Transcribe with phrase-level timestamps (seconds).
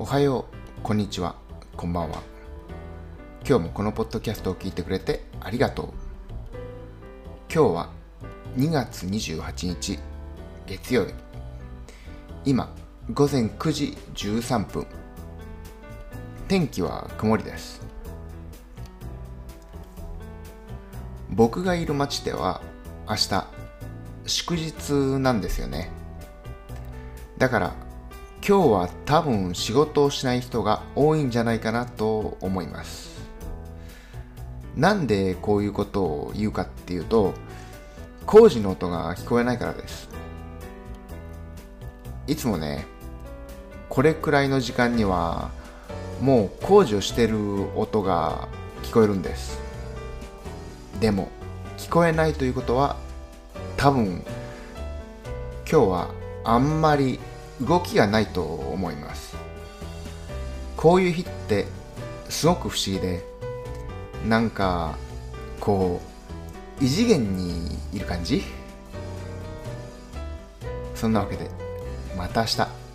[0.00, 0.46] おはよ
[0.78, 1.34] う、こんにちは、
[1.76, 2.22] こんばんは。
[3.44, 5.86] 今日もこのポッドキャストを聞いてくれてありがとう。
[7.52, 7.90] 今日は
[8.56, 9.98] 2月28日、
[10.68, 11.14] 月曜日。
[12.44, 12.72] 今、
[13.12, 14.86] 午前9時13分。
[16.46, 17.82] 天気は曇りです。
[21.28, 22.62] 僕がいる町では
[23.08, 23.46] 明日
[24.26, 25.90] 祝日なんですよね。
[27.36, 27.87] だから
[28.46, 33.18] 今日は多分仕事をしない人が多いんじゃないかなと思います。
[34.76, 37.34] なんでこういうことを言うかっていうと、
[38.26, 40.08] 工事の音が聞こえないからです。
[42.26, 42.86] いつもね、
[43.88, 45.50] これくらいの時間には
[46.20, 47.38] もう工事をしてる
[47.76, 48.48] 音が
[48.82, 49.58] 聞こえるんです。
[51.00, 51.28] でも
[51.76, 52.96] 聞こえないということは
[53.76, 54.24] 多分
[55.70, 56.10] 今日は
[56.44, 57.18] あんまり
[57.60, 59.36] 動きがないと思います。
[60.76, 61.66] こういう日って
[62.28, 63.24] すごく不思議で
[64.26, 64.96] なんか
[65.60, 66.00] こ
[66.80, 68.44] う異次元にいる感じ？
[70.94, 71.50] そんなわけで
[72.16, 72.87] また明日。